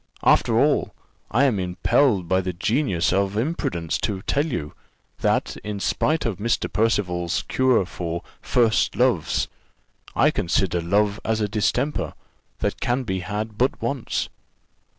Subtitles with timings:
[0.23, 0.95] After all,
[1.29, 4.73] I am impelled by the genius of imprudence to tell you,
[5.19, 6.73] that, in spite of Mr.
[6.73, 9.47] Percival's cure for first loves,
[10.15, 12.15] I consider love as a distemper
[12.61, 14.27] that can be had but once."